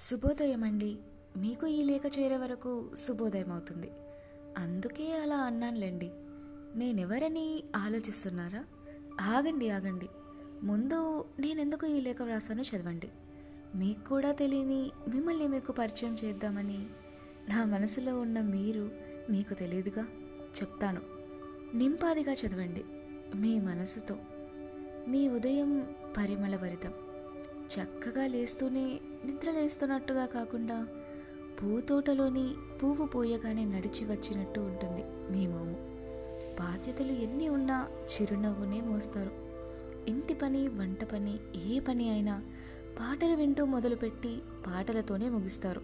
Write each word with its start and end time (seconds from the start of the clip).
శుభోదయం 0.00 0.64
అండి 0.64 0.96
మీకు 1.36 1.66
ఈ 1.66 1.82
లేఖ 1.82 2.02
చేరే 2.18 2.36
వరకు 2.36 2.90
శుభోదయం 2.94 3.52
అవుతుంది 3.52 3.90
అందుకే 4.58 5.18
అలా 5.18 5.36
అన్నానులేండి. 5.36 6.10
నేనెవరని 6.78 7.62
ఆలోచిస్తున్నారా? 7.76 8.64
ఆగండి 9.20 9.70
ఆగండి. 9.70 10.08
ముందు 10.62 11.24
నేనెందుకు 11.38 11.86
ఈ 11.86 12.00
లేఖ 12.00 12.16
వ్రాసానో 12.22 12.62
చదవండి. 12.62 13.08
మీకు 13.74 14.08
కూడా 14.08 14.32
తెలియని 14.32 14.90
మిమ్మల్ని 15.08 15.48
మీకు 15.48 15.72
పరిచయం 15.72 16.16
చేద్దామని 16.24 16.86
నా 17.48 17.64
మనసులో 17.64 18.20
ఉన్న 18.20 18.40
మీరు 18.40 18.90
మీకు 19.30 19.54
తెలియదుగా? 19.54 20.02
చెప్తాను. 20.62 21.00
నింపాదిగా 21.74 22.32
చదవండి. 22.32 22.84
మీ 23.34 23.60
మనసుతో. 23.60 24.16
మీ 25.08 25.28
ఉదయం 25.28 25.94
పరిమళభరితం. 26.16 26.92
చక్కగా 27.74 28.26
లేస్తూనే 28.26 29.00
నిద్ర 29.24 29.50
లేస్తున్నట్టుగా 29.50 30.26
కాకుండా 30.26 30.86
పూతోటలోని 31.62 32.54
పువ్వు 32.82 33.06
పూయగానే 33.06 33.64
నడిచి 33.64 34.04
వచ్చినట్టు 34.04 34.60
ఉంటుంది 34.60 35.02
మీ 35.06 35.46
బాధ్యతలు 36.60 37.12
ఎన్ని 37.12 37.48
ఉన్నా 37.48 37.88
చిరునవ్వునే 38.12 38.80
మోస్తారు. 38.80 39.30
ఇంటి 40.10 40.34
పని 40.34 40.68
వంట 40.68 41.04
పని 41.04 41.38
ఏ 41.66 41.80
పని 41.80 42.10
అయినా 42.10 42.42
పాటలు 43.00 43.34
వింటూ 43.34 43.64
మొదలుపెట్టి 43.64 44.38
పాటలతోనే 44.66 45.28
ముగిస్తారు. 45.28 45.80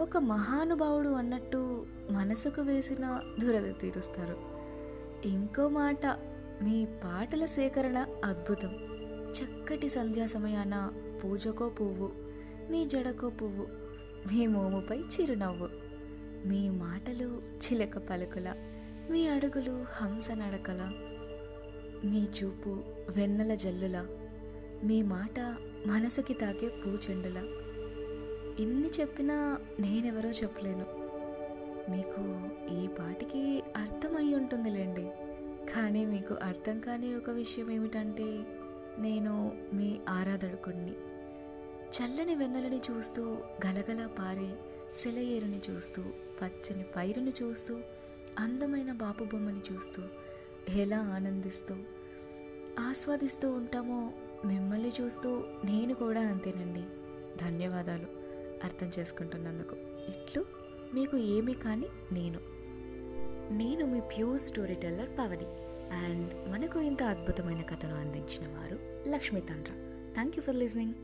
ఒక 0.00 0.16
మహానుభావుడు 0.16 1.08
అన్నట్టు 1.08 1.86
మనసుకు 2.10 2.60
వేసిన 2.60 3.20
దురద 3.40 3.74
తీరుస్తారు. 3.80 4.36
ఇంకో 5.28 5.68
మాట 5.68 6.06
మీ 6.62 6.86
పాటల 7.04 7.46
సేకరణ 7.46 8.06
అద్భుతం. 8.24 8.97
చక్కటి 9.32 9.88
సంధ్యా 9.88 10.26
సమయాన 10.26 10.92
పూజకో 11.24 11.68
పువ్వు 11.68 12.12
మీ 12.70 12.84
జడకో 12.84 13.30
పువ్వు 13.30 13.66
మీ 14.32 14.46
మోముపై 14.46 14.98
చిరునవ్వు 14.98 15.68
మీ 16.48 16.68
మాటలు 16.68 17.42
చిలక 17.58 17.98
పలుకుల 17.98 18.48
మీ 19.10 19.28
అడుగులు 19.28 19.84
హంస 19.92 20.30
నడకల 20.30 20.92
మీ 22.04 22.22
చూపు 22.22 22.70
వెన్నెల 23.16 23.54
జల్లుల 23.54 24.06
మీ 24.84 25.02
మాట 25.02 25.40
మనసుకి 25.86 26.34
తాకే 26.34 26.68
పూచెండుల 26.68 27.38
ఎన్ని 28.60 28.88
చెప్పినా 29.00 29.58
నేనెవరో 29.80 30.30
చెప్పలేను. 30.30 30.86
మీకు 31.90 32.22
ఈ 32.74 32.86
పాటికి 32.86 33.62
అర్థమై 33.76 34.34
ఉంటుందిలేండి 34.34 35.06
కానీ 35.74 36.04
మీకు 36.04 36.34
అర్థం 36.34 36.80
కాని 36.80 37.14
ఒక 37.14 37.30
విషయం 37.30 37.70
ఏమిటంటే 37.70 38.26
నేను 38.98 39.58
మీ 39.72 40.00
ఆరాధడుకుణ్ణి 40.08 40.92
చల్లని 41.88 42.34
వెన్నెలని 42.34 42.80
చూస్తూ 42.90 43.22
గలగల 43.66 44.06
పారే 44.06 44.58
సెలయేరుని 45.02 45.60
చూస్తూ 45.70 46.02
పచ్చని 46.42 46.84
పైరుని 46.96 47.32
చూస్తూ 47.42 47.80
అందమైన 48.38 48.92
బాపు 48.92 49.24
బొమ్మని 49.24 49.60
చూస్తూ 49.72 50.02
ఎలా 50.68 50.98
ఆనందిస్తూ 50.98 51.76
ఆస్వాదిస్తూ 52.78 53.52
ఉంటామో 53.52 54.12
మిమ్మల్ని 54.44 54.92
చూస్తూ 55.00 55.44
నేను 55.64 55.94
కూడా 55.94 56.20
అంతేనండి. 56.20 56.82
ధన్యవాదాలు. 57.44 58.06
అర్థం 58.64 58.90
చేసుకుంటున్నందుకు. 58.98 59.76
ఇట్లు 60.08 60.44
మీకు 60.94 61.16
ఏమీ 61.16 61.54
కానీ 61.54 61.86
నేను. 62.12 62.40
నేను 63.52 63.86
మీ 63.86 64.00
pure 64.00 64.40
story 64.40 64.74
teller 64.74 65.10
Pavani. 65.18 65.67
And 65.92 66.50
మనకు 66.50 66.80
ఇంత 66.80 67.02
అద్భుతమైన 67.02 67.62
కథను 67.62 67.94
అందించిన 67.94 68.48
వారు 68.48 69.08
Lakshmi 69.08 69.40
తండ్ర. 69.40 69.70
Thank 70.14 70.36
you 70.36 70.42
for 70.42 70.56
listening 70.56 70.94